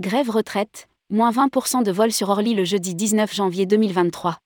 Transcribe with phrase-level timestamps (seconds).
[0.00, 4.38] Grève retraite, moins 20% de vols sur Orly le jeudi 19 janvier 2023.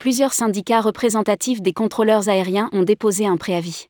[0.00, 3.86] Plusieurs syndicats représentatifs des contrôleurs aériens ont déposé un préavis.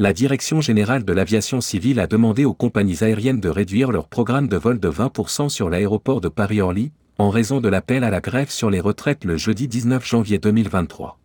[0.00, 4.48] La Direction générale de l'aviation civile a demandé aux compagnies aériennes de réduire leur programme
[4.48, 8.50] de vol de 20% sur l'aéroport de Paris-Orly, en raison de l'appel à la grève
[8.50, 11.20] sur les retraites le jeudi 19 janvier 2023.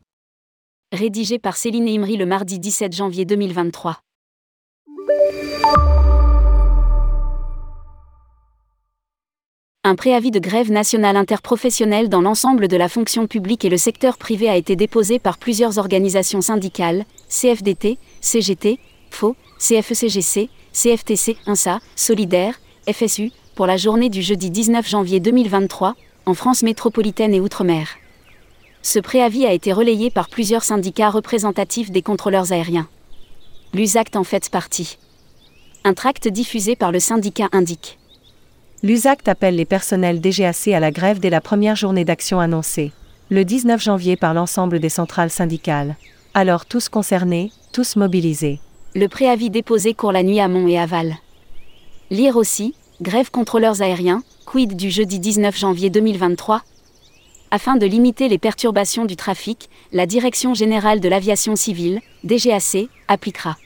[0.92, 4.02] Rédigé par Céline Imri le mardi 17 janvier 2023.
[9.92, 14.18] Un préavis de grève nationale interprofessionnelle dans l'ensemble de la fonction publique et le secteur
[14.18, 22.58] privé a été déposé par plusieurs organisations syndicales, CFDT, CGT, FO, CFECGC, CFTC, INSA, Solidaire,
[22.90, 27.90] FSU, pour la journée du jeudi 19 janvier 2023, en France métropolitaine et Outre-mer.
[28.84, 32.88] Ce préavis a été relayé par plusieurs syndicats représentatifs des contrôleurs aériens.
[33.74, 34.98] L'USACT en fait partie.
[35.84, 37.98] Un tract diffusé par le syndicat indique.
[38.84, 42.92] L'USACT appelle les personnels DGAC à la grève dès la première journée d'action annoncée,
[43.30, 45.96] le 19 janvier par l'ensemble des centrales syndicales.
[46.34, 48.60] Alors tous concernés, tous mobilisés.
[48.96, 51.14] Le préavis déposé court la nuit à Mont et Aval.
[52.10, 52.74] Lire aussi,
[53.04, 56.64] grève contrôleurs aériens, quid du jeudi 19 janvier 2023
[57.52, 63.58] Afin de limiter les perturbations du trafic, la Direction générale de l'aviation civile, DGAC, appliquera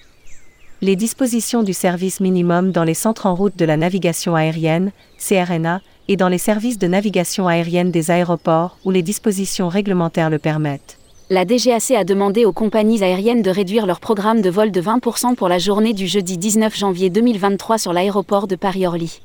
[0.82, 5.82] les dispositions du service minimum dans les centres en route de la navigation aérienne, CRNA,
[6.08, 10.98] et dans les services de navigation aérienne des aéroports où les dispositions réglementaires le permettent.
[11.30, 15.34] La DGAC a demandé aux compagnies aériennes de réduire leur programme de vol de 20%
[15.36, 19.22] pour la journée du jeudi 19 janvier 2023 sur l'aéroport de Paris-Orly.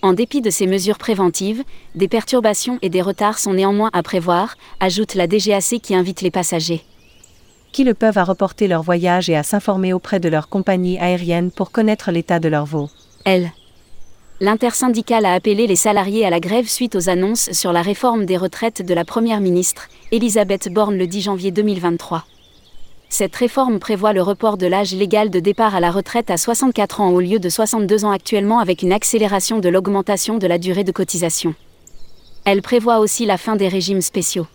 [0.00, 1.62] En dépit de ces mesures préventives,
[1.94, 6.30] des perturbations et des retards sont néanmoins à prévoir, ajoute la DGAC qui invite les
[6.30, 6.82] passagers
[7.72, 11.50] qui le peuvent à reporter leur voyage et à s'informer auprès de leur compagnie aérienne
[11.50, 12.88] pour connaître l'état de leur vol.
[13.24, 13.52] Elle.
[14.40, 18.38] L'intersyndicale a appelé les salariés à la grève suite aux annonces sur la réforme des
[18.38, 22.24] retraites de la Première ministre, Elisabeth Borne le 10 janvier 2023.
[23.10, 27.00] Cette réforme prévoit le report de l'âge légal de départ à la retraite à 64
[27.00, 30.84] ans au lieu de 62 ans actuellement avec une accélération de l'augmentation de la durée
[30.84, 31.54] de cotisation.
[32.44, 34.46] Elle prévoit aussi la fin des régimes spéciaux.